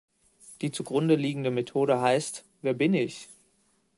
Die 0.61 0.71
zugrundeliegende 0.71 1.51
Methode 1.51 2.01
heißt: 2.01 2.43
"Wer 2.63 2.73
bin 2.73 2.95
ich? 2.95 3.29